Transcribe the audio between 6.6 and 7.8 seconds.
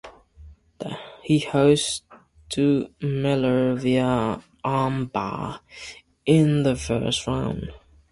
the first round.